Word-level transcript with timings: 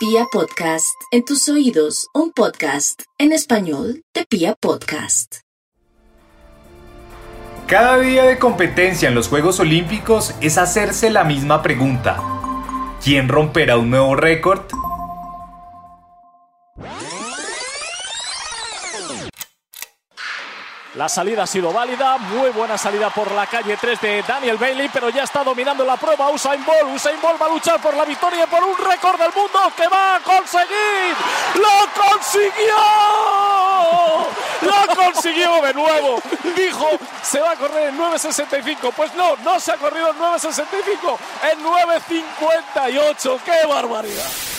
Pia 0.00 0.24
Podcast, 0.32 0.98
en 1.10 1.26
tus 1.26 1.46
oídos, 1.50 2.08
un 2.14 2.32
podcast 2.32 3.02
en 3.18 3.32
español 3.32 4.02
de 4.14 4.24
Pia 4.24 4.54
Podcast. 4.58 5.40
Cada 7.66 7.98
día 7.98 8.24
de 8.24 8.38
competencia 8.38 9.10
en 9.10 9.14
los 9.14 9.28
Juegos 9.28 9.60
Olímpicos 9.60 10.34
es 10.40 10.56
hacerse 10.56 11.10
la 11.10 11.24
misma 11.24 11.60
pregunta. 11.60 12.16
¿Quién 13.04 13.28
romperá 13.28 13.76
un 13.76 13.90
nuevo 13.90 14.16
récord? 14.16 14.62
La 20.94 21.08
salida 21.08 21.44
ha 21.44 21.46
sido 21.46 21.72
válida, 21.72 22.18
muy 22.18 22.50
buena 22.50 22.76
salida 22.76 23.10
por 23.10 23.30
la 23.30 23.46
calle 23.46 23.76
3 23.76 24.00
de 24.00 24.24
Daniel 24.26 24.56
Bailey, 24.56 24.90
pero 24.92 25.08
ya 25.08 25.22
está 25.22 25.44
dominando 25.44 25.84
la 25.84 25.96
prueba 25.96 26.30
Usain 26.30 26.64
Bolt. 26.64 26.92
Usain 26.92 27.20
Bolt 27.20 27.40
va 27.40 27.46
a 27.46 27.50
luchar 27.50 27.80
por 27.80 27.94
la 27.94 28.04
victoria 28.04 28.42
y 28.42 28.46
por 28.48 28.64
un 28.64 28.76
récord 28.76 29.16
del 29.20 29.32
mundo 29.32 29.72
que 29.76 29.86
va 29.86 30.16
a 30.16 30.20
conseguir. 30.20 31.14
¡Lo 31.54 31.86
consiguió! 31.94 32.74
¡Lo 34.62 34.94
consiguió 34.96 35.62
de 35.62 35.74
nuevo! 35.74 36.20
Dijo, 36.56 36.88
se 37.22 37.40
va 37.40 37.52
a 37.52 37.56
correr 37.56 37.90
en 37.90 37.98
9.65. 37.98 38.92
Pues 38.92 39.14
no, 39.14 39.36
no 39.44 39.60
se 39.60 39.70
ha 39.70 39.76
corrido 39.76 40.10
en 40.10 40.18
9.65, 40.18 41.18
en 41.52 41.62
9.58. 41.62 43.40
¡Qué 43.44 43.66
barbaridad! 43.68 44.49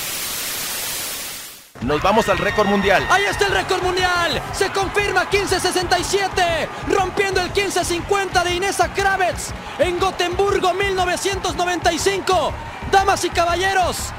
Nos 1.81 1.99
vamos 2.03 2.29
al 2.29 2.37
récord 2.37 2.67
mundial. 2.67 3.03
Ahí 3.09 3.23
está 3.23 3.47
el 3.47 3.53
récord 3.53 3.81
mundial. 3.81 4.39
Se 4.53 4.69
confirma 4.69 5.21
1567, 5.21 6.69
rompiendo 6.87 7.41
el 7.41 7.47
1550 7.47 8.43
de 8.43 8.55
Inesa 8.55 8.93
Kravets 8.93 9.51
en 9.79 9.99
Gotemburgo 9.99 10.73
1995. 10.73 12.53
Damas 12.91 13.25
y 13.25 13.29
caballeros, 13.29 14.09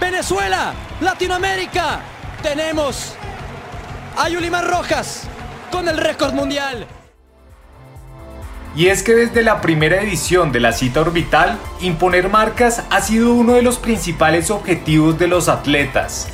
Venezuela, 0.00 0.72
Latinoamérica, 1.00 2.00
tenemos 2.42 3.14
a 4.16 4.28
Yulimar 4.28 4.66
Rojas 4.66 5.28
con 5.70 5.88
el 5.88 5.98
récord 5.98 6.32
mundial. 6.32 6.88
Y 8.74 8.86
es 8.86 9.02
que 9.02 9.14
desde 9.14 9.42
la 9.42 9.60
primera 9.60 10.00
edición 10.00 10.50
de 10.50 10.58
la 10.58 10.72
cita 10.72 11.02
orbital, 11.02 11.58
imponer 11.80 12.30
marcas 12.30 12.82
ha 12.90 13.00
sido 13.02 13.34
uno 13.34 13.52
de 13.52 13.62
los 13.62 13.78
principales 13.78 14.50
objetivos 14.50 15.18
de 15.18 15.28
los 15.28 15.48
atletas. 15.48 16.28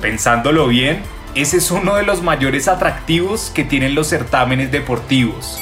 Pensándolo 0.00 0.66
bien, 0.66 1.02
ese 1.34 1.58
es 1.58 1.70
uno 1.70 1.96
de 1.96 2.04
los 2.04 2.22
mayores 2.22 2.68
atractivos 2.68 3.52
que 3.54 3.64
tienen 3.64 3.94
los 3.94 4.08
certámenes 4.08 4.72
deportivos. 4.72 5.60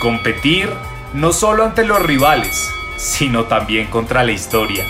Competir 0.00 0.68
no 1.14 1.32
solo 1.32 1.64
ante 1.64 1.84
los 1.84 2.02
rivales, 2.02 2.70
sino 2.98 3.44
también 3.44 3.86
contra 3.86 4.22
la 4.22 4.32
historia. 4.32 4.84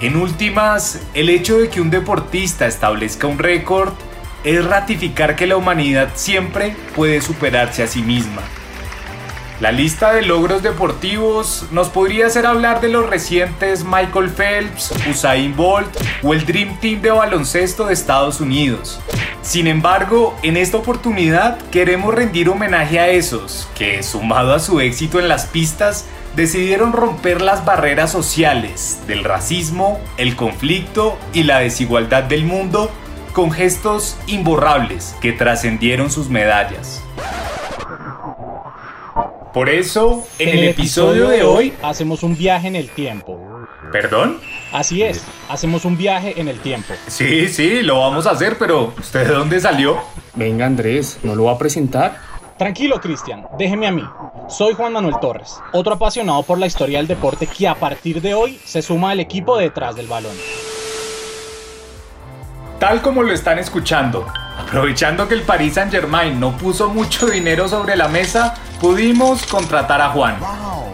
En 0.00 0.16
últimas, 0.16 1.00
el 1.14 1.28
hecho 1.28 1.58
de 1.58 1.68
que 1.68 1.80
un 1.80 1.90
deportista 1.90 2.66
establezca 2.66 3.26
un 3.26 3.38
récord 3.38 3.92
es 4.44 4.64
ratificar 4.64 5.36
que 5.36 5.46
la 5.46 5.56
humanidad 5.56 6.08
siempre 6.14 6.74
puede 6.96 7.20
superarse 7.20 7.82
a 7.82 7.86
sí 7.86 8.02
misma. 8.02 8.42
La 9.62 9.70
lista 9.70 10.12
de 10.12 10.22
logros 10.22 10.64
deportivos 10.64 11.66
nos 11.70 11.88
podría 11.88 12.26
hacer 12.26 12.46
hablar 12.46 12.80
de 12.80 12.88
los 12.88 13.08
recientes 13.08 13.84
Michael 13.84 14.28
Phelps, 14.28 14.92
Usain 15.08 15.54
Bolt 15.54 15.86
o 16.24 16.34
el 16.34 16.44
Dream 16.44 16.80
Team 16.80 17.00
de 17.00 17.12
baloncesto 17.12 17.86
de 17.86 17.92
Estados 17.92 18.40
Unidos. 18.40 18.98
Sin 19.40 19.68
embargo, 19.68 20.36
en 20.42 20.56
esta 20.56 20.78
oportunidad 20.78 21.58
queremos 21.70 22.12
rendir 22.12 22.48
homenaje 22.48 22.98
a 22.98 23.06
esos 23.10 23.68
que, 23.78 24.02
sumado 24.02 24.52
a 24.52 24.58
su 24.58 24.80
éxito 24.80 25.20
en 25.20 25.28
las 25.28 25.46
pistas, 25.46 26.06
decidieron 26.34 26.92
romper 26.92 27.40
las 27.40 27.64
barreras 27.64 28.10
sociales 28.10 28.98
del 29.06 29.22
racismo, 29.22 30.00
el 30.16 30.34
conflicto 30.34 31.16
y 31.32 31.44
la 31.44 31.60
desigualdad 31.60 32.24
del 32.24 32.46
mundo 32.46 32.90
con 33.32 33.52
gestos 33.52 34.16
imborrables 34.26 35.14
que 35.20 35.30
trascendieron 35.30 36.10
sus 36.10 36.28
medallas. 36.30 37.00
Por 39.52 39.68
eso, 39.68 40.26
en, 40.38 40.48
el, 40.48 40.64
episodio 40.64 41.28
de 41.28 41.42
hoy, 41.42 41.74
hacemos 41.82 42.22
un 42.22 42.36
viaje 42.36 42.68
en 42.68 42.76
el 42.76 42.88
tiempo. 42.88 43.38
¿Perdón? 43.92 44.38
Así 44.72 45.02
es, 45.02 45.22
hacemos 45.50 45.84
un 45.84 45.98
viaje 45.98 46.40
en 46.40 46.48
el 46.48 46.58
tiempo. 46.60 46.94
Sí, 47.06 47.48
sí, 47.48 47.82
lo 47.82 48.00
vamos 48.00 48.26
a 48.26 48.30
hacer, 48.30 48.56
pero 48.58 48.94
¿usted 48.98 49.28
de 49.28 49.34
dónde 49.34 49.60
salió? 49.60 49.98
Venga 50.34 50.64
Andrés, 50.64 51.18
¿no 51.22 51.34
lo 51.34 51.44
va 51.44 51.52
a 51.52 51.58
presentar? 51.58 52.18
Tranquilo, 52.56 52.98
Cristian, 52.98 53.46
déjeme 53.58 53.86
a 53.86 53.92
mí. 53.92 54.04
Soy 54.48 54.72
Juan 54.72 54.94
Manuel 54.94 55.16
Torres, 55.20 55.58
otro 55.72 55.94
apasionado 55.94 56.42
por 56.44 56.58
la 56.58 56.66
historia 56.66 56.98
del 56.98 57.06
deporte 57.06 57.46
que 57.46 57.68
a 57.68 57.74
partir 57.74 58.22
de 58.22 58.32
hoy 58.32 58.58
se 58.64 58.80
suma 58.80 59.10
al 59.10 59.20
equipo 59.20 59.58
detrás 59.58 59.96
del 59.96 60.06
balón. 60.06 60.34
Tal 62.78 63.02
como 63.02 63.22
lo 63.22 63.32
están 63.32 63.58
escuchando, 63.58 64.26
aprovechando 64.58 65.28
que 65.28 65.34
el 65.34 65.42
Paris 65.42 65.74
Saint 65.74 65.90
Germain 65.90 66.38
no 66.38 66.56
puso 66.56 66.88
mucho 66.88 67.26
dinero 67.26 67.68
sobre 67.68 67.96
la 67.96 68.08
mesa, 68.08 68.54
pudimos 68.80 69.46
contratar 69.46 70.00
a 70.00 70.10
Juan. 70.10 70.36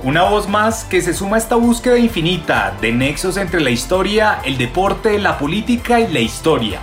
Una 0.03 0.25
voz 0.25 0.49
más 0.49 0.85
que 0.85 1.01
se 1.01 1.15
suma 1.15 1.37
a 1.37 1.39
esta 1.39 1.57
búsqueda 1.57 1.99
infinita 1.99 2.75
de 2.81 2.93
nexos 2.93 3.37
entre 3.37 3.61
la 3.61 3.71
historia, 3.71 4.41
el 4.45 4.59
deporte, 4.59 5.19
la 5.19 5.39
política 5.39 6.01
y 6.01 6.13
la 6.13 6.21
historia. 6.21 6.81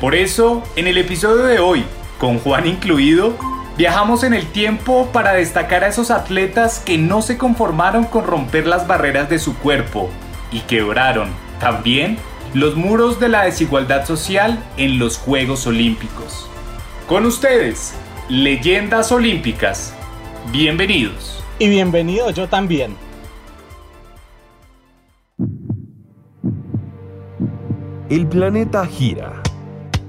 Por 0.00 0.14
eso, 0.14 0.62
en 0.76 0.86
el 0.86 0.98
episodio 0.98 1.44
de 1.44 1.58
hoy, 1.58 1.84
con 2.18 2.38
Juan 2.38 2.66
incluido, 2.66 3.36
viajamos 3.76 4.22
en 4.24 4.34
el 4.34 4.46
tiempo 4.46 5.10
para 5.12 5.32
destacar 5.32 5.84
a 5.84 5.88
esos 5.88 6.10
atletas 6.10 6.80
que 6.80 6.98
no 6.98 7.22
se 7.22 7.38
conformaron 7.38 8.04
con 8.04 8.26
romper 8.26 8.66
las 8.66 8.86
barreras 8.86 9.28
de 9.28 9.38
su 9.38 9.56
cuerpo 9.56 10.10
y 10.50 10.60
quebraron 10.60 11.30
también 11.58 12.18
los 12.54 12.76
muros 12.76 13.18
de 13.18 13.30
la 13.30 13.44
desigualdad 13.44 14.06
social 14.06 14.62
en 14.76 14.98
los 14.98 15.16
Juegos 15.16 15.66
Olímpicos. 15.66 16.48
Con 17.08 17.24
ustedes, 17.24 17.94
leyendas 18.28 19.10
olímpicas. 19.10 19.94
Bienvenidos. 20.50 21.42
Y 21.58 21.68
bienvenido 21.68 22.30
yo 22.30 22.48
también. 22.48 22.94
El 28.10 28.26
planeta 28.26 28.84
gira 28.86 29.42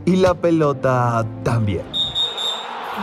y 0.05 0.17
la 0.17 0.33
pelota 0.33 1.25
también. 1.43 1.85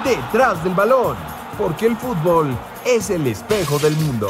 Detrás 0.04 0.62
del 0.62 0.74
balón, 0.74 1.16
porque 1.56 1.86
el 1.86 1.96
fútbol 1.96 2.54
es 2.84 3.08
el 3.08 3.26
espejo 3.26 3.78
del 3.78 3.96
mundo. 3.96 4.28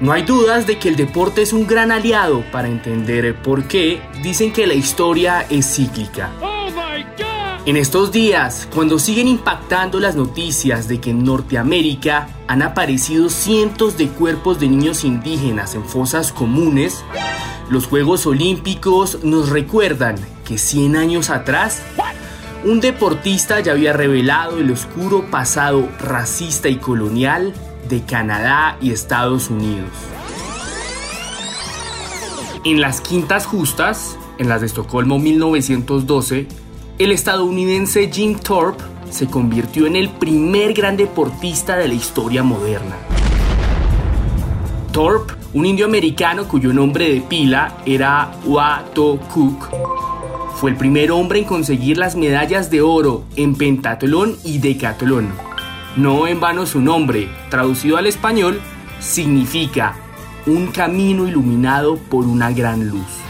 No 0.00 0.12
hay 0.12 0.22
dudas 0.22 0.66
de 0.66 0.78
que 0.78 0.88
el 0.88 0.96
deporte 0.96 1.42
es 1.42 1.52
un 1.52 1.66
gran 1.66 1.92
aliado 1.92 2.42
para 2.50 2.68
entender 2.68 3.36
por 3.42 3.64
qué 3.64 4.00
dicen 4.22 4.50
que 4.50 4.66
la 4.66 4.72
historia 4.72 5.44
es 5.50 5.74
cíclica. 5.74 6.30
En 7.66 7.76
estos 7.76 8.10
días, 8.10 8.66
cuando 8.74 8.98
siguen 8.98 9.28
impactando 9.28 10.00
las 10.00 10.16
noticias 10.16 10.88
de 10.88 11.02
que 11.02 11.10
en 11.10 11.22
Norteamérica 11.22 12.28
han 12.48 12.62
aparecido 12.62 13.28
cientos 13.28 13.98
de 13.98 14.08
cuerpos 14.08 14.58
de 14.58 14.68
niños 14.68 15.04
indígenas 15.04 15.74
en 15.74 15.84
fosas 15.84 16.32
comunes, 16.32 17.04
los 17.68 17.86
Juegos 17.86 18.24
Olímpicos 18.24 19.22
nos 19.22 19.50
recuerdan 19.50 20.16
que 20.46 20.56
100 20.56 20.96
años 20.96 21.28
atrás, 21.28 21.82
un 22.64 22.80
deportista 22.80 23.60
ya 23.60 23.72
había 23.72 23.92
revelado 23.92 24.56
el 24.56 24.70
oscuro 24.70 25.30
pasado 25.30 25.86
racista 25.98 26.70
y 26.70 26.76
colonial 26.76 27.52
de 27.90 28.02
Canadá 28.02 28.78
y 28.80 28.92
Estados 28.92 29.50
Unidos. 29.50 29.90
En 32.64 32.80
las 32.80 33.00
quintas 33.00 33.46
justas, 33.46 34.16
en 34.38 34.48
las 34.48 34.60
de 34.60 34.68
Estocolmo 34.68 35.18
1912, 35.18 36.46
el 36.98 37.12
estadounidense 37.12 38.10
Jim 38.12 38.38
Thorpe 38.38 38.82
se 39.10 39.26
convirtió 39.26 39.86
en 39.86 39.96
el 39.96 40.08
primer 40.08 40.72
gran 40.72 40.96
deportista 40.96 41.76
de 41.76 41.88
la 41.88 41.94
historia 41.94 42.42
moderna. 42.42 42.96
Thorpe, 44.92 45.34
un 45.52 45.66
indio 45.66 45.86
americano 45.86 46.46
cuyo 46.46 46.72
nombre 46.72 47.12
de 47.12 47.20
pila 47.20 47.78
era 47.86 48.32
Wato 48.44 49.18
Cook, 49.32 49.68
fue 50.54 50.70
el 50.70 50.76
primer 50.76 51.10
hombre 51.10 51.40
en 51.40 51.44
conseguir 51.44 51.96
las 51.96 52.14
medallas 52.14 52.70
de 52.70 52.82
oro 52.82 53.24
en 53.36 53.56
pentatlón 53.56 54.36
y 54.44 54.58
decatlón 54.58 55.49
no 55.96 56.26
en 56.26 56.40
vano 56.40 56.66
su 56.66 56.80
nombre, 56.80 57.28
traducido 57.48 57.96
al 57.96 58.06
español, 58.06 58.60
significa 59.00 59.96
un 60.46 60.68
camino 60.68 61.26
iluminado 61.26 61.96
por 61.96 62.26
una 62.26 62.50
gran 62.52 62.88
luz. 62.88 63.20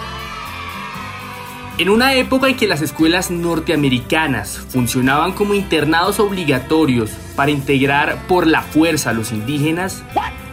En 1.79 1.89
una 1.89 2.13
época 2.15 2.49
en 2.49 2.57
que 2.57 2.67
las 2.67 2.83
escuelas 2.83 3.31
norteamericanas 3.31 4.59
funcionaban 4.69 5.33
como 5.33 5.55
internados 5.55 6.21
obligatorios 6.21 7.11
para 7.35 7.51
integrar 7.51 8.27
por 8.29 8.47
la 8.47 8.61
fuerza 8.61 9.11
a 9.11 9.15
los 9.15 9.33
indígenas, 9.33 10.03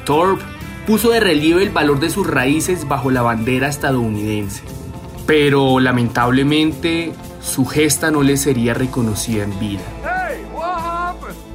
Thorpe 0.06 0.46
puso 0.86 1.10
de 1.10 1.20
relieve 1.20 1.64
el 1.64 1.70
valor 1.70 2.00
de 2.00 2.10
sus 2.10 2.26
raíces 2.26 2.88
bajo 2.88 3.12
la 3.12 3.24
bandera 3.24 3.68
estadounidense. 3.68 4.64
Pero 5.26 5.82
lamentablemente 5.82 7.12
su 7.42 7.66
gesta 7.66 8.10
no 8.10 8.24
le 8.24 8.38
sería 8.38 8.74
reconocida 8.74 9.44
en 9.44 9.60
vida. 9.60 9.84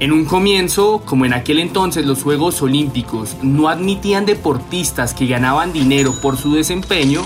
En 0.02 0.10
un 0.10 0.24
comienzo, 0.24 1.00
como 1.04 1.26
en 1.26 1.32
aquel 1.32 1.60
entonces 1.60 2.04
los 2.04 2.24
Juegos 2.24 2.60
Olímpicos 2.60 3.36
no 3.40 3.68
admitían 3.68 4.26
deportistas 4.26 5.14
que 5.14 5.28
ganaban 5.28 5.72
dinero 5.72 6.12
por 6.20 6.36
su 6.36 6.56
desempeño, 6.56 7.22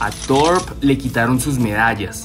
a 0.00 0.10
Thorpe 0.10 0.74
le 0.82 0.98
quitaron 0.98 1.40
sus 1.40 1.58
medallas. 1.58 2.24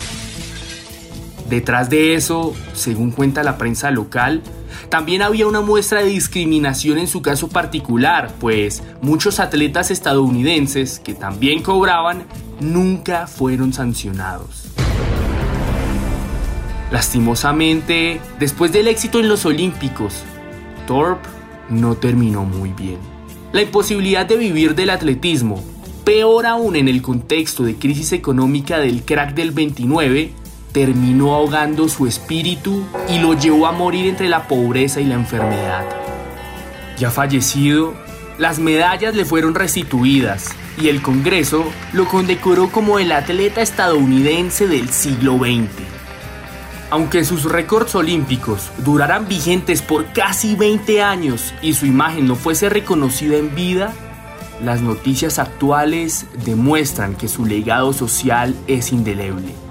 Detrás 1.49 1.89
de 1.89 2.13
eso, 2.13 2.53
según 2.73 3.11
cuenta 3.11 3.41
la 3.41 3.57
prensa 3.57 3.89
local, 3.89 4.41
también 4.89 5.21
había 5.21 5.47
una 5.47 5.61
muestra 5.61 6.01
de 6.01 6.09
discriminación 6.09 6.97
en 6.97 7.07
su 7.07 7.21
caso 7.21 7.47
particular, 7.47 8.33
pues 8.41 8.83
muchos 9.01 9.39
atletas 9.39 9.91
estadounidenses 9.91 10.99
que 10.99 11.13
también 11.13 11.63
cobraban 11.63 12.25
nunca 12.59 13.27
fueron 13.27 13.71
sancionados. 13.71 14.75
Lastimosamente, 16.91 18.21
después 18.39 18.71
del 18.71 18.87
éxito 18.87 19.19
en 19.19 19.27
los 19.27 19.45
Olímpicos, 19.45 20.23
Thorpe 20.87 21.27
no 21.69 21.95
terminó 21.95 22.43
muy 22.43 22.71
bien. 22.71 22.99
La 23.51 23.61
imposibilidad 23.61 24.25
de 24.25 24.37
vivir 24.37 24.75
del 24.75 24.91
atletismo, 24.91 25.63
peor 26.03 26.45
aún 26.45 26.75
en 26.75 26.87
el 26.87 27.01
contexto 27.01 27.63
de 27.63 27.75
crisis 27.75 28.11
económica 28.11 28.77
del 28.77 29.03
crack 29.03 29.33
del 29.33 29.51
29, 29.51 30.31
terminó 30.71 31.33
ahogando 31.33 31.89
su 31.89 32.05
espíritu 32.05 32.83
y 33.09 33.19
lo 33.19 33.33
llevó 33.33 33.65
a 33.65 33.71
morir 33.71 34.07
entre 34.07 34.29
la 34.29 34.47
pobreza 34.47 35.01
y 35.01 35.05
la 35.05 35.15
enfermedad. 35.15 35.85
Ya 36.99 37.09
fallecido, 37.09 37.93
las 38.37 38.59
medallas 38.59 39.15
le 39.15 39.25
fueron 39.25 39.55
restituidas 39.55 40.49
y 40.79 40.89
el 40.89 41.01
Congreso 41.01 41.65
lo 41.93 42.05
condecoró 42.07 42.69
como 42.69 42.99
el 42.99 43.11
atleta 43.11 43.61
estadounidense 43.61 44.67
del 44.67 44.89
siglo 44.89 45.37
XX. 45.37 45.69
Aunque 46.91 47.25
sus 47.25 47.43
récords 47.43 47.95
olímpicos 47.95 48.71
duraran 48.83 49.27
vigentes 49.27 49.81
por 49.81 50.05
casi 50.13 50.55
20 50.55 51.01
años 51.01 51.53
y 51.61 51.73
su 51.73 51.85
imagen 51.85 52.27
no 52.27 52.35
fuese 52.35 52.69
reconocida 52.69 53.37
en 53.37 53.55
vida, 53.55 53.93
las 54.63 54.81
noticias 54.81 55.39
actuales 55.39 56.27
demuestran 56.45 57.15
que 57.15 57.27
su 57.27 57.45
legado 57.45 57.91
social 57.91 58.55
es 58.67 58.91
indeleble. 58.91 59.64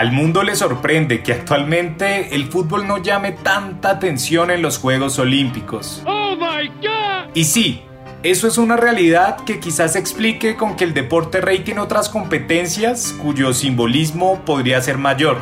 Al 0.00 0.12
mundo 0.12 0.42
le 0.42 0.56
sorprende 0.56 1.22
que 1.22 1.34
actualmente 1.34 2.34
el 2.34 2.46
fútbol 2.46 2.88
no 2.88 2.96
llame 2.96 3.32
tanta 3.32 3.90
atención 3.90 4.50
en 4.50 4.62
los 4.62 4.78
Juegos 4.78 5.18
Olímpicos. 5.18 6.02
¡Oh 6.06 6.34
my 6.36 6.68
God! 6.80 7.28
Y 7.34 7.44
sí, 7.44 7.82
eso 8.22 8.48
es 8.48 8.56
una 8.56 8.78
realidad 8.78 9.44
que 9.44 9.60
quizás 9.60 9.96
explique 9.96 10.56
con 10.56 10.76
que 10.76 10.84
el 10.84 10.94
deporte 10.94 11.42
rey 11.42 11.58
tiene 11.64 11.82
otras 11.82 12.08
competencias 12.08 13.14
cuyo 13.20 13.52
simbolismo 13.52 14.40
podría 14.46 14.80
ser 14.80 14.96
mayor. 14.96 15.36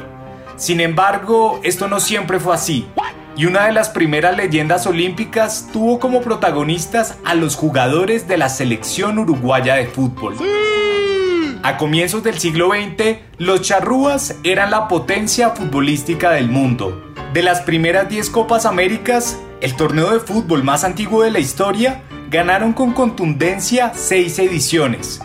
Sin 0.56 0.81
embargo, 0.81 1.60
esto 1.62 1.87
no 1.87 2.00
siempre 2.00 2.40
fue 2.40 2.56
así. 2.56 2.88
Y 3.37 3.46
una 3.46 3.66
de 3.66 3.72
las 3.72 3.90
primeras 3.90 4.37
leyendas 4.37 4.88
olímpicas 4.88 5.69
tuvo 5.72 6.00
como 6.00 6.20
protagonistas 6.20 7.16
a 7.25 7.37
los 7.37 7.55
jugadores 7.55 8.26
de 8.26 8.38
la 8.38 8.49
selección 8.49 9.20
uruguaya 9.20 9.76
de 9.76 9.87
fútbol. 9.87 10.34
A 11.62 11.76
comienzos 11.76 12.22
del 12.22 12.38
siglo 12.38 12.70
XX, 12.70 13.19
los 13.38 13.62
charrúas 13.62 14.37
eran 14.44 14.70
la 14.70 14.87
potencia 14.87 15.50
futbolística 15.50 16.31
del 16.31 16.49
mundo. 16.49 17.12
De 17.32 17.43
las 17.43 17.62
primeras 17.62 18.08
10 18.08 18.31
Copas 18.31 18.64
Américas, 18.64 19.40
el 19.60 19.75
torneo 19.75 20.12
de 20.12 20.20
fútbol 20.20 20.62
más 20.62 20.84
antiguo 20.84 21.22
de 21.25 21.32
la 21.32 21.40
historia, 21.40 22.02
ganaron 22.31 22.72
con 22.72 22.93
contundencia 22.93 23.93
6 23.93 24.38
ediciones. 24.38 25.20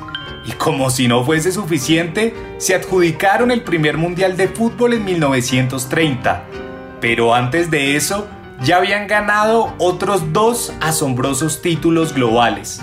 Y 0.46 0.54
como 0.54 0.90
si 0.90 1.08
no 1.08 1.24
fuese 1.24 1.52
suficiente, 1.52 2.34
se 2.58 2.74
adjudicaron 2.74 3.52
el 3.52 3.62
primer 3.62 3.98
Mundial 3.98 4.36
de 4.36 4.48
Fútbol 4.48 4.94
en 4.94 5.06
1930. 5.06 6.46
Pero 7.00 7.36
antes 7.36 7.70
de 7.70 7.96
eso, 7.96 8.28
ya 8.62 8.78
habían 8.78 9.08
ganado 9.08 9.74
otros 9.78 10.34
dos 10.34 10.74
asombrosos 10.82 11.62
títulos 11.62 12.14
globales. 12.14 12.80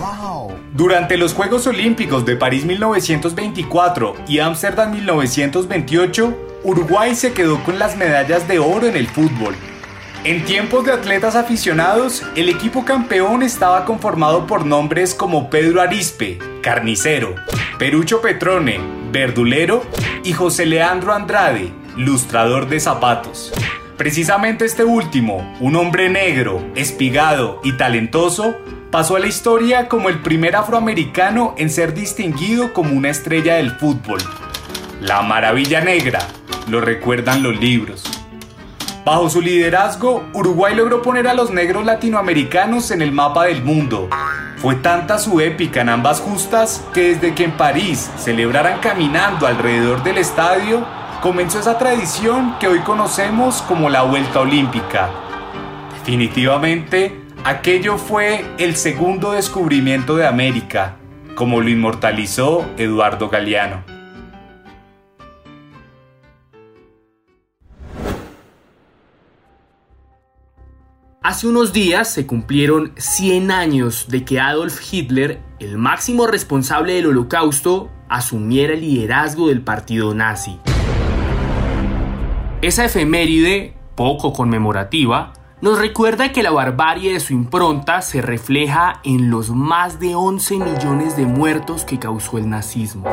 Durante 0.73 1.17
los 1.17 1.33
Juegos 1.33 1.67
Olímpicos 1.67 2.25
de 2.25 2.35
París 2.35 2.65
1924 2.65 4.15
y 4.27 4.39
Ámsterdam 4.39 4.91
1928, 4.91 6.37
Uruguay 6.63 7.15
se 7.15 7.33
quedó 7.33 7.63
con 7.63 7.79
las 7.79 7.95
medallas 7.97 8.47
de 8.47 8.59
oro 8.59 8.87
en 8.87 8.95
el 8.95 9.07
fútbol. 9.07 9.55
En 10.23 10.45
tiempos 10.45 10.85
de 10.85 10.91
atletas 10.91 11.35
aficionados, 11.35 12.21
el 12.35 12.47
equipo 12.47 12.85
campeón 12.85 13.41
estaba 13.41 13.85
conformado 13.85 14.45
por 14.45 14.67
nombres 14.67 15.15
como 15.15 15.49
Pedro 15.49 15.81
Arispe, 15.81 16.37
carnicero, 16.61 17.33
Perucho 17.79 18.21
Petrone, 18.21 18.79
verdulero 19.11 19.83
y 20.23 20.33
José 20.33 20.67
Leandro 20.67 21.11
Andrade, 21.11 21.73
lustrador 21.97 22.69
de 22.69 22.79
zapatos. 22.79 23.51
Precisamente 24.01 24.65
este 24.65 24.83
último, 24.83 25.55
un 25.59 25.75
hombre 25.75 26.09
negro, 26.09 26.67
espigado 26.73 27.61
y 27.63 27.73
talentoso, 27.73 28.57
pasó 28.89 29.15
a 29.15 29.19
la 29.19 29.27
historia 29.27 29.89
como 29.89 30.09
el 30.09 30.23
primer 30.23 30.55
afroamericano 30.55 31.53
en 31.55 31.69
ser 31.69 31.93
distinguido 31.93 32.73
como 32.73 32.97
una 32.97 33.09
estrella 33.09 33.57
del 33.57 33.69
fútbol. 33.69 34.19
La 35.01 35.21
maravilla 35.21 35.81
negra, 35.81 36.17
lo 36.67 36.81
recuerdan 36.81 37.43
los 37.43 37.59
libros. 37.59 38.03
Bajo 39.05 39.29
su 39.29 39.39
liderazgo, 39.39 40.27
Uruguay 40.33 40.73
logró 40.73 41.03
poner 41.03 41.27
a 41.27 41.35
los 41.35 41.51
negros 41.51 41.85
latinoamericanos 41.85 42.89
en 42.89 43.03
el 43.03 43.11
mapa 43.11 43.45
del 43.45 43.63
mundo. 43.63 44.09
Fue 44.57 44.73
tanta 44.73 45.19
su 45.19 45.41
épica 45.41 45.81
en 45.81 45.89
ambas 45.89 46.21
justas 46.21 46.83
que 46.91 47.13
desde 47.13 47.35
que 47.35 47.43
en 47.43 47.51
París 47.51 48.09
celebraran 48.17 48.79
caminando 48.79 49.45
alrededor 49.45 50.01
del 50.01 50.17
estadio, 50.17 50.87
comenzó 51.21 51.59
esa 51.59 51.77
tradición 51.77 52.55
que 52.59 52.67
hoy 52.67 52.79
conocemos 52.79 53.61
como 53.61 53.89
la 53.89 54.01
Vuelta 54.01 54.39
Olímpica. 54.39 55.11
Definitivamente, 55.93 57.21
aquello 57.43 57.99
fue 57.99 58.43
el 58.57 58.75
segundo 58.75 59.33
descubrimiento 59.33 60.15
de 60.15 60.25
América, 60.25 60.97
como 61.35 61.61
lo 61.61 61.69
inmortalizó 61.69 62.65
Eduardo 62.75 63.29
Galeano. 63.29 63.83
Hace 71.21 71.45
unos 71.45 71.71
días 71.71 72.11
se 72.11 72.25
cumplieron 72.25 72.93
100 72.97 73.51
años 73.51 74.07
de 74.09 74.25
que 74.25 74.39
Adolf 74.39 74.81
Hitler, 74.91 75.39
el 75.59 75.77
máximo 75.77 76.25
responsable 76.25 76.95
del 76.95 77.05
holocausto, 77.05 77.91
asumiera 78.09 78.73
el 78.73 78.81
liderazgo 78.81 79.49
del 79.49 79.61
partido 79.61 80.15
nazi. 80.15 80.59
Esa 82.61 82.85
efeméride, 82.85 83.73
poco 83.95 84.33
conmemorativa, 84.33 85.33
nos 85.61 85.79
recuerda 85.79 86.31
que 86.31 86.43
la 86.43 86.51
barbarie 86.51 87.11
de 87.11 87.19
su 87.19 87.33
impronta 87.33 88.03
se 88.03 88.21
refleja 88.21 89.01
en 89.03 89.31
los 89.31 89.49
más 89.49 89.99
de 89.99 90.13
11 90.13 90.57
millones 90.57 91.17
de 91.17 91.25
muertos 91.25 91.85
que 91.85 91.97
causó 91.97 92.37
el 92.37 92.47
nazismo. 92.47 93.09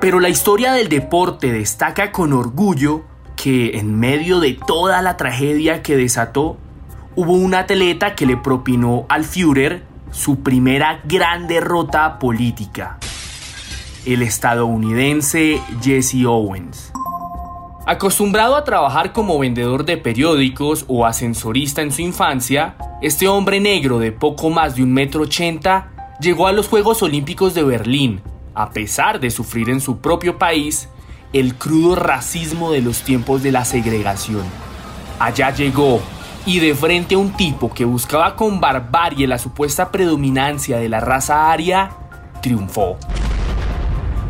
Pero 0.00 0.20
la 0.20 0.28
historia 0.28 0.72
del 0.72 0.88
deporte 0.88 1.50
destaca 1.50 2.12
con 2.12 2.32
orgullo 2.32 3.02
que 3.34 3.76
en 3.76 3.98
medio 3.98 4.38
de 4.38 4.56
toda 4.66 5.02
la 5.02 5.16
tragedia 5.16 5.82
que 5.82 5.96
desató, 5.96 6.56
hubo 7.16 7.32
un 7.32 7.56
atleta 7.56 8.14
que 8.14 8.24
le 8.24 8.36
propinó 8.36 9.04
al 9.08 9.24
Führer 9.24 9.82
su 10.12 10.44
primera 10.44 11.00
gran 11.06 11.48
derrota 11.48 12.20
política, 12.20 12.98
el 14.06 14.22
estadounidense 14.22 15.60
Jesse 15.82 16.24
Owens. 16.24 16.92
Acostumbrado 17.86 18.56
a 18.56 18.64
trabajar 18.64 19.12
como 19.12 19.38
vendedor 19.38 19.86
de 19.86 19.96
periódicos 19.96 20.84
o 20.86 21.06
ascensorista 21.06 21.80
en 21.80 21.90
su 21.90 22.02
infancia, 22.02 22.76
este 23.00 23.26
hombre 23.26 23.58
negro 23.58 23.98
de 23.98 24.12
poco 24.12 24.50
más 24.50 24.76
de 24.76 24.82
un 24.82 24.92
metro 24.92 25.22
ochenta 25.22 26.16
llegó 26.20 26.46
a 26.46 26.52
los 26.52 26.68
Juegos 26.68 27.02
Olímpicos 27.02 27.54
de 27.54 27.62
Berlín, 27.62 28.20
a 28.54 28.70
pesar 28.70 29.18
de 29.18 29.30
sufrir 29.30 29.70
en 29.70 29.80
su 29.80 29.98
propio 29.98 30.38
país 30.38 30.90
el 31.32 31.54
crudo 31.54 31.96
racismo 31.96 32.70
de 32.70 32.82
los 32.82 33.00
tiempos 33.00 33.42
de 33.42 33.52
la 33.52 33.64
segregación. 33.64 34.44
Allá 35.18 35.50
llegó, 35.50 36.00
y 36.44 36.58
de 36.58 36.74
frente 36.74 37.14
a 37.14 37.18
un 37.18 37.32
tipo 37.32 37.72
que 37.72 37.84
buscaba 37.84 38.36
con 38.36 38.60
barbarie 38.60 39.26
la 39.26 39.38
supuesta 39.38 39.90
predominancia 39.90 40.78
de 40.78 40.88
la 40.88 41.00
raza 41.00 41.50
aria, 41.50 41.90
triunfó. 42.42 42.98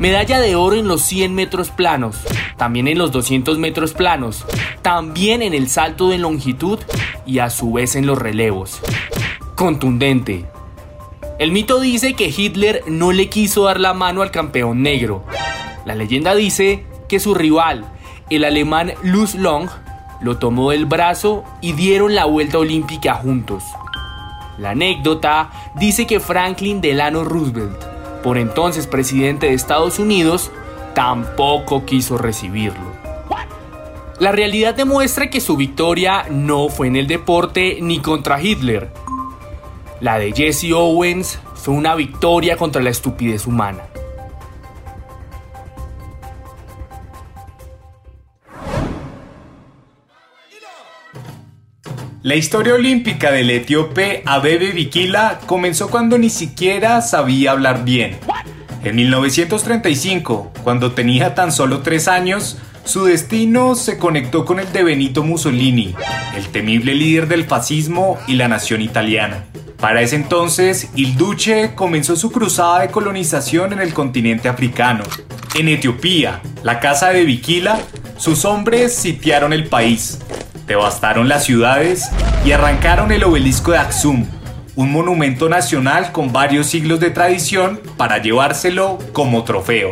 Medalla 0.01 0.41
de 0.41 0.57
oro 0.57 0.77
en 0.77 0.89
los 0.89 1.03
100 1.03 1.35
metros 1.35 1.71
planos, 1.71 2.17
también 2.57 2.89
en 2.89 2.97
los 2.97 3.13
200 3.13 3.59
metros 3.59 3.93
planos, 3.93 4.47
también 4.81 5.43
en 5.43 5.53
el 5.53 5.69
salto 5.69 6.09
de 6.09 6.17
longitud 6.17 6.79
y 7.27 7.41
a 7.41 7.51
su 7.51 7.75
vez 7.75 7.97
en 7.97 8.07
los 8.07 8.17
relevos. 8.17 8.81
Contundente. 9.57 10.47
El 11.39 11.53
mito 11.53 11.81
dice 11.81 12.15
que 12.15 12.33
Hitler 12.35 12.83
no 12.87 13.13
le 13.13 13.29
quiso 13.29 13.65
dar 13.65 13.79
la 13.79 13.93
mano 13.93 14.23
al 14.23 14.31
campeón 14.31 14.83
negro. 14.83 15.23
La 15.85 15.95
leyenda 15.95 16.35
dice 16.35 16.87
que 17.07 17.21
su 17.21 17.35
rival, 17.35 17.85
el 18.31 18.45
alemán 18.45 18.95
Luz 19.03 19.35
Long, 19.35 19.69
lo 20.23 20.39
tomó 20.39 20.71
del 20.71 20.87
brazo 20.87 21.45
y 21.61 21.73
dieron 21.73 22.15
la 22.15 22.25
vuelta 22.25 22.57
olímpica 22.57 23.17
juntos. 23.17 23.65
La 24.57 24.71
anécdota 24.71 25.51
dice 25.75 26.07
que 26.07 26.21
Franklin 26.21 26.81
Delano 26.81 27.23
Roosevelt 27.23 27.90
por 28.23 28.39
entonces 28.39 28.87
presidente 28.87 29.47
de 29.47 29.55
Estados 29.55 29.99
Unidos, 29.99 30.51
tampoco 30.95 31.85
quiso 31.85 32.19
recibirlo. 32.19 33.01
La 34.19 34.33
realidad 34.33 34.75
demuestra 34.75 35.31
que 35.31 35.41
su 35.41 35.57
victoria 35.57 36.27
no 36.31 36.69
fue 36.69 36.89
en 36.89 36.97
el 36.97 37.07
deporte 37.07 37.79
ni 37.81 38.01
contra 38.01 38.43
Hitler. 38.43 38.91
La 40.01 40.19
de 40.19 40.33
Jesse 40.33 40.73
Owens 40.75 41.41
fue 41.55 41.73
una 41.73 41.95
victoria 41.95 42.57
contra 42.59 42.83
la 42.83 42.91
estupidez 42.91 43.47
humana. 43.47 43.90
La 52.23 52.35
historia 52.35 52.75
olímpica 52.75 53.33
del 53.33 53.49
etíope 53.49 54.23
Abebe 54.27 54.73
Bikila 54.73 55.41
comenzó 55.47 55.89
cuando 55.89 56.19
ni 56.19 56.29
siquiera 56.29 57.01
sabía 57.01 57.53
hablar 57.53 57.83
bien. 57.83 58.19
En 58.85 58.97
1935, 58.97 60.53
cuando 60.63 60.93
tenía 60.93 61.35
tan 61.35 61.51
solo 61.51 61.81
tres 61.81 62.09
años, 62.09 62.59
su 62.85 63.07
destino 63.07 63.75
se 63.75 63.97
conectó 63.97 64.45
con 64.45 64.61
el 64.61 64.71
de 64.71 64.85
Benito 64.85 65.23
Mussolini, 65.23 65.95
el 66.37 66.47
temible 66.49 66.95
líder 66.95 67.27
del 67.27 67.45
fascismo 67.45 68.19
y 68.27 68.35
la 68.35 68.49
nación 68.49 68.83
italiana. 68.83 69.47
Para 69.79 70.03
ese 70.03 70.17
entonces, 70.17 70.91
Il 70.97 71.17
Duce 71.17 71.73
comenzó 71.75 72.17
su 72.17 72.31
cruzada 72.31 72.81
de 72.81 72.91
colonización 72.91 73.73
en 73.73 73.81
el 73.81 73.95
continente 73.95 74.51
africano. 74.51 75.05
En 75.55 75.69
Etiopía, 75.69 76.43
la 76.63 76.81
casa 76.81 77.09
de 77.13 77.25
Bikila, 77.25 77.81
sus 78.19 78.45
hombres 78.45 78.95
sitiaron 78.95 79.55
el 79.55 79.69
país, 79.69 80.19
devastaron 80.71 81.29
las 81.29 81.47
ciudades 81.47 82.11
y 82.45 82.53
arrancaron 82.53 83.11
el 83.11 83.25
obelisco 83.25 83.73
de 83.73 83.79
Aksum, 83.79 84.25
un 84.77 84.93
monumento 84.93 85.49
nacional 85.49 86.13
con 86.13 86.33
varios 86.33 86.69
siglos 86.69 87.01
de 87.01 87.11
tradición 87.11 87.81
para 87.97 88.19
llevárselo 88.19 89.01
como 89.13 89.43
trofeo. 89.43 89.91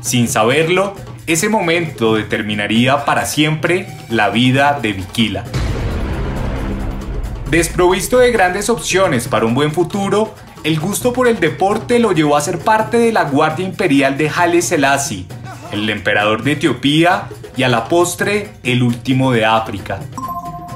Sin 0.00 0.26
saberlo, 0.26 0.94
ese 1.28 1.48
momento 1.48 2.16
determinaría 2.16 3.04
para 3.04 3.24
siempre 3.24 3.86
la 4.10 4.30
vida 4.30 4.80
de 4.82 4.94
Bikila. 4.94 5.44
Desprovisto 7.48 8.18
de 8.18 8.32
grandes 8.32 8.68
opciones 8.70 9.28
para 9.28 9.46
un 9.46 9.54
buen 9.54 9.70
futuro, 9.70 10.34
el 10.64 10.80
gusto 10.80 11.12
por 11.12 11.28
el 11.28 11.38
deporte 11.38 12.00
lo 12.00 12.10
llevó 12.10 12.36
a 12.36 12.40
ser 12.40 12.58
parte 12.58 12.98
de 12.98 13.12
la 13.12 13.22
Guardia 13.22 13.64
Imperial 13.64 14.18
de 14.18 14.28
Haile 14.28 14.60
Selassie, 14.60 15.26
el 15.70 15.88
emperador 15.88 16.42
de 16.42 16.52
Etiopía 16.52 17.28
y 17.56 17.62
a 17.62 17.68
la 17.68 17.88
postre 17.88 18.52
el 18.62 18.82
último 18.82 19.32
de 19.32 19.44
África. 19.44 20.00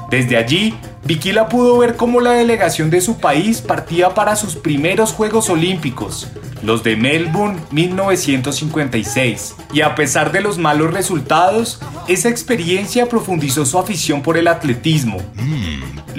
Desde 0.09 0.37
allí, 0.37 0.75
Bikila 1.03 1.49
pudo 1.49 1.77
ver 1.77 1.95
cómo 1.95 2.19
la 2.19 2.31
delegación 2.31 2.89
de 2.89 3.01
su 3.01 3.17
país 3.17 3.61
partía 3.61 4.13
para 4.13 4.35
sus 4.35 4.55
primeros 4.55 5.11
Juegos 5.13 5.49
Olímpicos, 5.49 6.29
los 6.63 6.83
de 6.83 6.95
Melbourne 6.95 7.59
1956, 7.71 9.55
y 9.73 9.81
a 9.81 9.95
pesar 9.95 10.31
de 10.31 10.41
los 10.41 10.57
malos 10.57 10.93
resultados, 10.93 11.79
esa 12.07 12.29
experiencia 12.29 13.07
profundizó 13.07 13.65
su 13.65 13.77
afición 13.77 14.21
por 14.21 14.37
el 14.37 14.47
atletismo. 14.47 15.17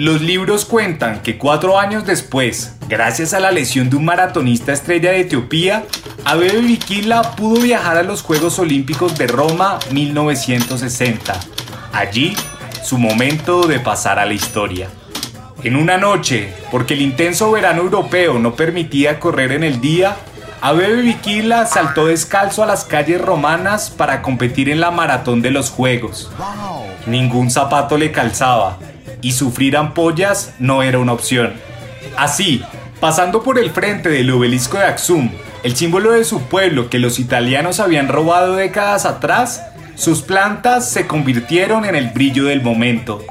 Los 0.01 0.19
libros 0.19 0.65
cuentan 0.65 1.21
que 1.21 1.37
cuatro 1.37 1.77
años 1.79 2.07
después, 2.07 2.73
gracias 2.89 3.35
a 3.35 3.39
la 3.39 3.51
lesión 3.51 3.91
de 3.91 3.97
un 3.97 4.05
maratonista 4.05 4.73
estrella 4.73 5.11
de 5.11 5.19
Etiopía, 5.19 5.85
Abebe 6.25 6.61
Bikila 6.61 7.35
pudo 7.35 7.61
viajar 7.61 7.97
a 7.97 8.01
los 8.01 8.23
Juegos 8.23 8.57
Olímpicos 8.57 9.15
de 9.19 9.27
Roma 9.27 9.77
1960. 9.91 11.39
Allí, 11.93 12.35
su 12.83 12.97
momento 12.97 13.67
de 13.67 13.79
pasar 13.79 14.17
a 14.17 14.25
la 14.25 14.33
historia. 14.33 14.89
En 15.61 15.75
una 15.75 15.99
noche, 15.99 16.51
porque 16.71 16.95
el 16.95 17.03
intenso 17.03 17.51
verano 17.51 17.83
europeo 17.83 18.39
no 18.39 18.55
permitía 18.55 19.19
correr 19.19 19.51
en 19.51 19.63
el 19.63 19.81
día, 19.81 20.15
Abebe 20.61 21.03
Bikila 21.03 21.67
saltó 21.67 22.07
descalzo 22.07 22.63
a 22.63 22.65
las 22.65 22.85
calles 22.85 23.21
romanas 23.21 23.91
para 23.91 24.23
competir 24.23 24.67
en 24.67 24.79
la 24.79 24.89
maratón 24.89 25.43
de 25.43 25.51
los 25.51 25.69
Juegos. 25.69 26.31
Ningún 27.05 27.51
zapato 27.51 27.99
le 27.99 28.11
calzaba 28.11 28.79
y 29.21 29.31
sufrir 29.33 29.77
ampollas 29.77 30.53
no 30.59 30.83
era 30.83 30.99
una 30.99 31.13
opción. 31.13 31.53
Así, 32.17 32.63
pasando 32.99 33.43
por 33.43 33.57
el 33.59 33.71
frente 33.71 34.09
del 34.09 34.31
obelisco 34.31 34.77
de 34.77 34.85
Axum, 34.85 35.31
el 35.63 35.75
símbolo 35.75 36.11
de 36.11 36.23
su 36.23 36.41
pueblo 36.43 36.89
que 36.89 36.99
los 36.99 37.19
italianos 37.19 37.79
habían 37.79 38.07
robado 38.07 38.55
décadas 38.55 39.05
atrás, 39.05 39.63
sus 39.95 40.21
plantas 40.21 40.89
se 40.89 41.07
convirtieron 41.07 41.85
en 41.85 41.95
el 41.95 42.09
brillo 42.09 42.45
del 42.45 42.61
momento. 42.61 43.23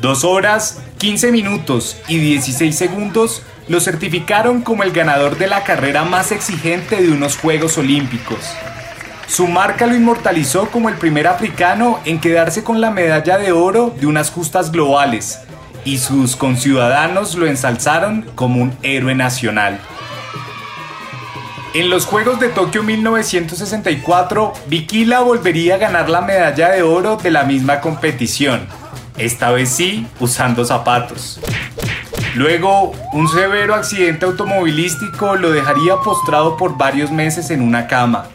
Dos 0.00 0.22
horas, 0.22 0.80
15 0.98 1.32
minutos 1.32 1.96
y 2.06 2.18
16 2.18 2.76
segundos 2.76 3.42
lo 3.68 3.80
certificaron 3.80 4.62
como 4.62 4.82
el 4.82 4.92
ganador 4.92 5.36
de 5.36 5.46
la 5.48 5.64
carrera 5.64 6.04
más 6.04 6.32
exigente 6.32 7.02
de 7.02 7.10
unos 7.10 7.36
Juegos 7.36 7.76
Olímpicos. 7.78 8.38
Su 9.28 9.46
marca 9.46 9.86
lo 9.86 9.94
inmortalizó 9.94 10.70
como 10.70 10.88
el 10.88 10.94
primer 10.96 11.26
africano 11.26 12.00
en 12.06 12.18
quedarse 12.18 12.64
con 12.64 12.80
la 12.80 12.90
medalla 12.90 13.36
de 13.36 13.52
oro 13.52 13.94
de 14.00 14.06
unas 14.06 14.30
justas 14.30 14.72
globales, 14.72 15.40
y 15.84 15.98
sus 15.98 16.34
conciudadanos 16.34 17.34
lo 17.34 17.46
ensalzaron 17.46 18.22
como 18.34 18.62
un 18.62 18.76
héroe 18.82 19.14
nacional. 19.14 19.78
En 21.74 21.90
los 21.90 22.06
Juegos 22.06 22.40
de 22.40 22.48
Tokio 22.48 22.82
1964, 22.82 24.54
Bikila 24.66 25.20
volvería 25.20 25.74
a 25.74 25.78
ganar 25.78 26.08
la 26.08 26.22
medalla 26.22 26.70
de 26.70 26.82
oro 26.82 27.16
de 27.16 27.30
la 27.30 27.44
misma 27.44 27.80
competición, 27.80 28.66
esta 29.18 29.50
vez 29.50 29.68
sí 29.68 30.06
usando 30.20 30.64
zapatos. 30.64 31.38
Luego, 32.34 32.92
un 33.12 33.28
severo 33.28 33.74
accidente 33.74 34.24
automovilístico 34.24 35.36
lo 35.36 35.50
dejaría 35.50 35.96
postrado 35.96 36.56
por 36.56 36.78
varios 36.78 37.10
meses 37.10 37.50
en 37.50 37.60
una 37.60 37.86
cama. 37.86 38.28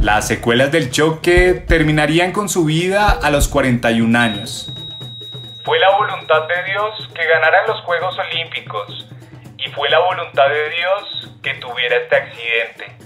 Las 0.00 0.26
secuelas 0.26 0.72
del 0.72 0.90
choque 0.90 1.52
terminarían 1.52 2.32
con 2.32 2.48
su 2.48 2.64
vida 2.64 3.10
a 3.10 3.28
los 3.30 3.48
41 3.48 4.18
años. 4.18 4.72
Fue 5.62 5.78
la 5.78 5.94
voluntad 5.94 6.48
de 6.48 6.72
Dios 6.72 7.10
que 7.14 7.26
ganara 7.26 7.66
los 7.66 7.82
Juegos 7.82 8.16
Olímpicos 8.18 9.06
y 9.58 9.70
fue 9.72 9.90
la 9.90 9.98
voluntad 9.98 10.48
de 10.48 10.70
Dios 10.70 11.30
que 11.42 11.52
tuviera 11.54 11.98
este 11.98 12.16
accidente. 12.16 12.96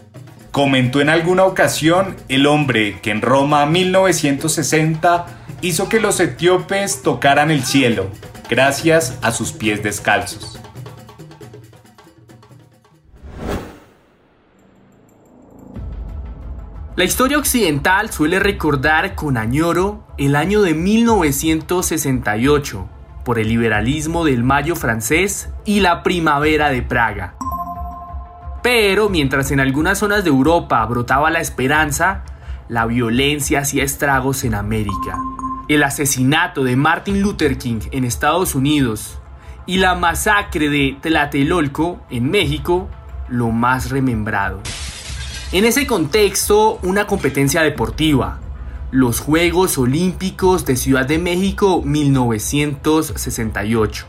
Comentó 0.52 1.00
en 1.00 1.08
alguna 1.08 1.42
ocasión 1.46 2.16
el 2.28 2.46
hombre 2.46 3.00
que 3.02 3.10
en 3.10 3.22
Roma 3.22 3.66
1960 3.66 5.26
hizo 5.62 5.88
que 5.88 5.98
los 5.98 6.20
etíopes 6.20 7.02
tocaran 7.02 7.50
el 7.50 7.64
cielo 7.64 8.06
gracias 8.48 9.18
a 9.20 9.32
sus 9.32 9.52
pies 9.52 9.82
descalzos. 9.82 10.63
La 16.96 17.04
historia 17.04 17.38
occidental 17.38 18.10
suele 18.10 18.38
recordar 18.38 19.14
con 19.14 19.36
añoro 19.36 20.06
el 20.16 20.36
año 20.36 20.62
de 20.62 20.74
1968 20.74 22.88
por 23.24 23.38
el 23.38 23.48
liberalismo 23.48 24.24
del 24.24 24.44
Mayo 24.44 24.76
francés 24.76 25.50
y 25.64 25.80
la 25.80 26.02
primavera 26.02 26.70
de 26.70 26.82
Praga. 26.82 27.34
Pero 28.62 29.08
mientras 29.08 29.50
en 29.50 29.60
algunas 29.60 29.98
zonas 29.98 30.24
de 30.24 30.30
Europa 30.30 30.84
brotaba 30.86 31.30
la 31.30 31.40
esperanza, 31.40 32.22
la 32.68 32.86
violencia 32.86 33.60
hacía 33.60 33.84
estragos 33.84 34.44
en 34.44 34.54
América 34.54 35.18
el 35.68 35.82
asesinato 35.82 36.62
de 36.62 36.76
Martin 36.76 37.22
Luther 37.22 37.56
King 37.56 37.80
en 37.90 38.04
Estados 38.04 38.54
Unidos 38.54 39.18
y 39.66 39.78
la 39.78 39.94
masacre 39.94 40.68
de 40.68 40.98
Tlatelolco 41.00 42.00
en 42.10 42.30
México, 42.30 42.90
lo 43.28 43.50
más 43.50 43.90
remembrado. 43.90 44.60
En 45.54 45.64
ese 45.64 45.86
contexto, 45.86 46.78
una 46.82 47.06
competencia 47.06 47.62
deportiva, 47.62 48.40
los 48.90 49.20
Juegos 49.20 49.78
Olímpicos 49.78 50.66
de 50.66 50.74
Ciudad 50.74 51.06
de 51.06 51.18
México 51.18 51.80
1968. 51.80 54.04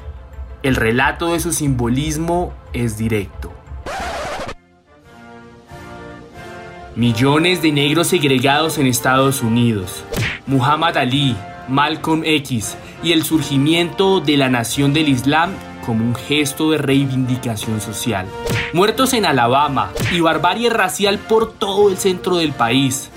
El 0.64 0.76
relato 0.76 1.34
de 1.34 1.40
su 1.40 1.54
simbolismo 1.54 2.52
es 2.74 2.98
directo. 2.98 3.54
Millones 6.96 7.62
de 7.62 7.72
negros 7.72 8.08
segregados 8.08 8.80
en 8.80 8.88
Estados 8.88 9.44
Unidos, 9.44 10.04
Muhammad 10.48 10.98
Ali, 10.98 11.38
Malcolm 11.68 12.24
X 12.26 12.76
y 13.04 13.12
el 13.12 13.22
surgimiento 13.22 14.20
de 14.20 14.38
la 14.38 14.50
nación 14.50 14.94
del 14.94 15.10
Islam 15.10 15.52
como 15.86 16.04
un 16.04 16.16
gesto 16.16 16.72
de 16.72 16.78
reivindicación 16.78 17.80
social. 17.82 18.26
Muertos 18.74 19.14
en 19.14 19.26
Alabama 19.26 19.92
y 20.12 20.20
barbarie 20.20 20.70
racial 20.70 21.20
por 21.20 21.54
todo 21.54 21.90
el 21.90 21.98
centro 21.98 22.38
del 22.38 22.52
país. 22.52 23.12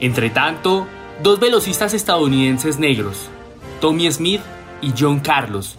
Entre 0.00 0.30
tanto, 0.30 0.86
dos 1.22 1.40
velocistas 1.40 1.94
estadounidenses 1.94 2.78
negros, 2.78 3.28
Tommy 3.80 4.10
Smith 4.10 4.40
y 4.80 4.92
John 4.98 5.20
Carlos, 5.20 5.76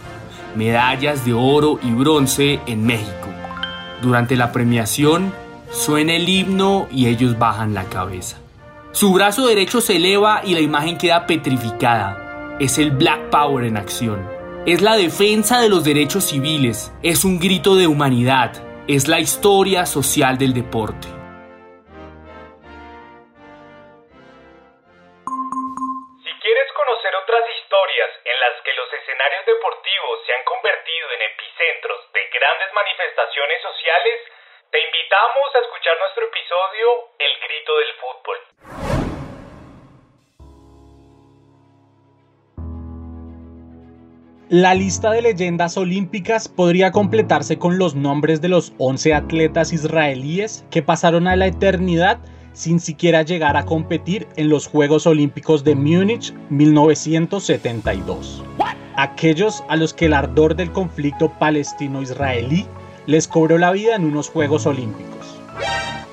medallas 0.56 1.26
de 1.26 1.34
oro 1.34 1.80
y 1.84 1.92
bronce 1.92 2.60
en 2.66 2.86
México. 2.86 3.28
Durante 4.02 4.36
la 4.36 4.52
premiación, 4.52 5.34
suena 5.72 6.14
el 6.14 6.28
himno 6.28 6.88
y 6.92 7.08
ellos 7.08 7.38
bajan 7.38 7.74
la 7.74 7.86
cabeza. 7.86 8.38
Su 8.92 9.12
brazo 9.12 9.48
derecho 9.48 9.82
se 9.82 9.96
eleva 9.96 10.42
y 10.46 10.54
la 10.54 10.60
imagen 10.60 10.98
queda 10.98 11.26
petrificada. 11.26 12.56
Es 12.60 12.78
el 12.78 12.92
Black 12.92 13.30
Power 13.30 13.66
en 13.66 13.78
acción. 13.78 14.33
Es 14.66 14.80
la 14.82 14.96
defensa 14.96 15.60
de 15.60 15.68
los 15.68 15.84
derechos 15.84 16.24
civiles. 16.32 16.88
Es 17.04 17.26
un 17.26 17.36
grito 17.38 17.76
de 17.76 17.86
humanidad. 17.86 18.56
es 18.88 19.10
la 19.12 19.20
historia 19.20 19.86
social 19.86 20.38
del 20.40 20.54
deporte. 20.56 21.04
Si 26.24 26.32
quieres 26.40 26.70
conocer 26.72 27.12
otras 27.12 27.44
historias 27.44 28.12
en 28.24 28.40
las 28.40 28.56
que 28.64 28.72
los 28.72 28.88
escenarios 28.88 29.44
deportivos 29.52 30.24
se 30.24 30.32
han 30.32 30.44
convertido 30.48 31.12
en 31.12 31.28
epicentros 31.28 32.00
de 32.16 32.24
grandes 32.32 32.72
manifestaciones 32.72 33.60
sociales, 33.68 34.16
te 34.72 34.80
invitamos 34.80 35.48
a 35.56 35.60
escuchar 35.60 36.00
nuestro 36.00 36.24
episodio 36.24 37.12
El 37.20 37.36
grito 37.36 37.72
del 37.84 37.92
fútbol. 38.00 38.93
La 44.50 44.76
lista 44.76 45.12
de 45.12 45.22
leyendas 45.22 45.78
olímpicas 45.78 46.50
podría 46.50 46.92
completarse 46.92 47.58
con 47.58 47.78
los 47.78 47.96
nombres 47.96 48.42
de 48.42 48.50
los 48.50 48.74
11 48.78 49.14
atletas 49.14 49.72
israelíes 49.72 50.66
que 50.70 50.82
pasaron 50.82 51.28
a 51.28 51.38
la 51.38 51.48
eternidad 51.48 52.20
sin 52.52 52.82
siquiera 52.82 53.22
llegar 53.22 53.56
a 53.56 53.64
competir 53.64 54.28
en 54.36 54.50
los 54.50 54.68
Juegos 54.68 55.08
Olímpicos 55.08 55.64
de 55.64 55.76
Múnich 55.76 56.34
1972. 56.50 58.44
Aquellos 58.98 59.64
a 59.70 59.78
los 59.78 59.94
que 59.94 60.08
el 60.08 60.14
ardor 60.14 60.58
del 60.58 60.74
conflicto 60.74 61.32
palestino-israelí 61.40 62.68
les 63.08 63.30
cobró 63.30 63.58
la 63.58 63.72
vida 63.72 63.96
en 63.96 64.04
unos 64.04 64.30
Juegos 64.30 64.66
Olímpicos. 64.66 65.40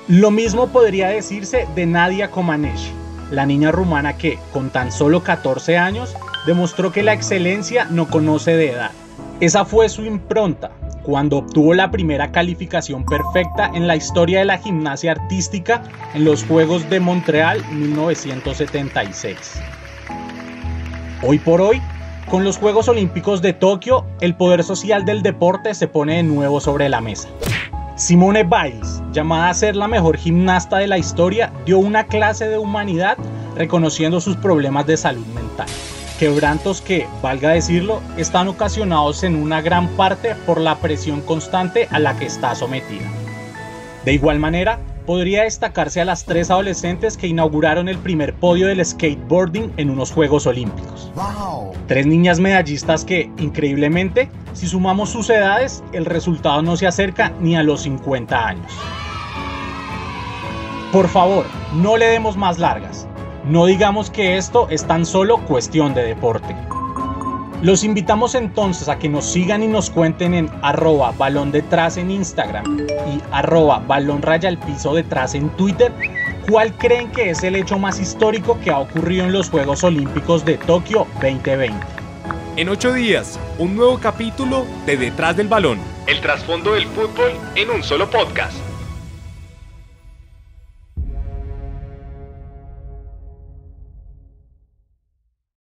Lo 0.07 0.31
mismo 0.31 0.67
podría 0.67 1.09
decirse 1.09 1.67
de 1.75 1.85
Nadia 1.85 2.31
Comaneci, 2.31 2.91
la 3.29 3.45
niña 3.45 3.71
rumana 3.71 4.17
que, 4.17 4.39
con 4.53 4.69
tan 4.69 4.91
solo 4.91 5.21
14 5.21 5.77
años, 5.77 6.15
demostró 6.45 6.91
que 6.91 7.03
la 7.03 7.13
excelencia 7.13 7.85
no 7.89 8.07
conoce 8.07 8.55
de 8.55 8.71
edad. 8.71 8.91
Esa 9.39 9.65
fue 9.65 9.89
su 9.89 10.03
impronta 10.05 10.71
cuando 11.03 11.37
obtuvo 11.37 11.73
la 11.73 11.89
primera 11.89 12.31
calificación 12.31 13.03
perfecta 13.05 13.71
en 13.73 13.87
la 13.87 13.95
historia 13.95 14.39
de 14.39 14.45
la 14.45 14.57
gimnasia 14.57 15.13
artística 15.13 15.83
en 16.13 16.25
los 16.25 16.43
Juegos 16.43 16.87
de 16.89 16.99
Montreal 16.99 17.63
1976. 17.71 19.61
Hoy 21.23 21.39
por 21.39 21.61
hoy, 21.61 21.81
con 22.29 22.43
los 22.43 22.57
Juegos 22.57 22.87
Olímpicos 22.87 23.41
de 23.41 23.53
Tokio, 23.53 24.05
el 24.21 24.35
poder 24.35 24.63
social 24.63 25.05
del 25.05 25.23
deporte 25.23 25.73
se 25.73 25.87
pone 25.87 26.17
de 26.17 26.23
nuevo 26.23 26.59
sobre 26.59 26.87
la 26.87 27.01
mesa. 27.01 27.29
Simone 27.95 28.43
Biles, 28.43 29.01
llamada 29.11 29.49
a 29.49 29.53
ser 29.53 29.75
la 29.75 29.87
mejor 29.87 30.17
gimnasta 30.17 30.77
de 30.77 30.87
la 30.87 30.97
historia, 30.97 31.51
dio 31.65 31.77
una 31.77 32.05
clase 32.05 32.47
de 32.47 32.57
humanidad 32.57 33.17
reconociendo 33.55 34.21
sus 34.21 34.37
problemas 34.37 34.87
de 34.87 34.97
salud 34.97 35.25
mental 35.27 35.67
quebrantos 36.21 36.81
que, 36.81 37.07
valga 37.23 37.49
decirlo, 37.49 37.99
están 38.15 38.47
ocasionados 38.47 39.23
en 39.23 39.35
una 39.35 39.59
gran 39.59 39.87
parte 39.97 40.35
por 40.45 40.61
la 40.61 40.75
presión 40.75 41.21
constante 41.21 41.87
a 41.89 41.97
la 41.97 42.15
que 42.15 42.27
está 42.27 42.53
sometida. 42.53 43.09
De 44.05 44.13
igual 44.13 44.37
manera, 44.37 44.77
podría 45.07 45.45
destacarse 45.45 45.99
a 45.99 46.05
las 46.05 46.25
tres 46.25 46.51
adolescentes 46.51 47.17
que 47.17 47.25
inauguraron 47.25 47.89
el 47.89 47.97
primer 47.97 48.35
podio 48.35 48.67
del 48.67 48.85
skateboarding 48.85 49.73
en 49.77 49.89
unos 49.89 50.11
Juegos 50.11 50.45
Olímpicos. 50.45 51.11
Tres 51.87 52.05
niñas 52.05 52.39
medallistas 52.39 53.03
que, 53.03 53.31
increíblemente, 53.39 54.29
si 54.53 54.67
sumamos 54.67 55.09
sus 55.09 55.27
edades, 55.31 55.83
el 55.91 56.05
resultado 56.05 56.61
no 56.61 56.77
se 56.77 56.85
acerca 56.85 57.31
ni 57.39 57.55
a 57.55 57.63
los 57.63 57.81
50 57.81 58.47
años. 58.47 58.71
Por 60.91 61.07
favor, 61.07 61.47
no 61.73 61.97
le 61.97 62.05
demos 62.05 62.37
más 62.37 62.59
largas. 62.59 63.07
No 63.45 63.65
digamos 63.65 64.11
que 64.11 64.37
esto 64.37 64.67
es 64.69 64.85
tan 64.85 65.05
solo 65.05 65.39
cuestión 65.45 65.95
de 65.95 66.03
deporte. 66.03 66.55
Los 67.63 67.83
invitamos 67.83 68.35
entonces 68.35 68.87
a 68.87 68.99
que 68.99 69.09
nos 69.09 69.25
sigan 69.25 69.63
y 69.63 69.67
nos 69.67 69.89
cuenten 69.89 70.33
en 70.33 70.49
arroba 70.61 71.11
balón 71.17 71.51
detrás 71.51 71.97
en 71.97 72.11
Instagram 72.11 72.87
y 73.07 73.21
arroba 73.31 73.79
balón 73.79 74.21
raya 74.21 74.49
al 74.49 74.59
piso 74.59 74.93
detrás 74.93 75.35
en 75.35 75.49
Twitter 75.51 75.91
cuál 76.49 76.75
creen 76.77 77.11
que 77.11 77.31
es 77.31 77.43
el 77.43 77.55
hecho 77.55 77.79
más 77.79 77.99
histórico 77.99 78.59
que 78.59 78.71
ha 78.71 78.79
ocurrido 78.79 79.25
en 79.25 79.31
los 79.31 79.49
Juegos 79.49 79.83
Olímpicos 79.83 80.45
de 80.45 80.57
Tokio 80.57 81.07
2020. 81.21 81.75
En 82.57 82.69
ocho 82.69 82.93
días, 82.93 83.39
un 83.57 83.75
nuevo 83.75 83.99
capítulo 83.99 84.65
de 84.85 84.97
Detrás 84.97 85.37
del 85.37 85.47
Balón. 85.47 85.79
El 86.05 86.19
trasfondo 86.19 86.73
del 86.73 86.85
fútbol 86.87 87.31
en 87.55 87.69
un 87.69 87.81
solo 87.81 88.09
podcast. 88.09 88.60